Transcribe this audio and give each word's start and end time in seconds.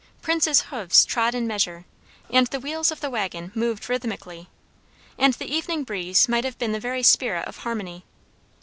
Prince's 0.23 0.61
hoofs 0.71 1.05
trod 1.05 1.35
in 1.35 1.45
measure, 1.45 1.85
and 2.31 2.47
the 2.47 2.59
wheels 2.59 2.89
of 2.89 3.01
the 3.01 3.09
waggon 3.11 3.51
moved 3.53 3.87
rhythmically, 3.87 4.47
and 5.15 5.35
the 5.35 5.45
evening 5.45 5.83
breeze 5.83 6.27
might 6.27 6.43
have 6.43 6.57
been 6.57 6.71
the 6.71 6.79
very 6.79 7.03
spirit 7.03 7.47
of 7.47 7.57
harmony. 7.57 8.03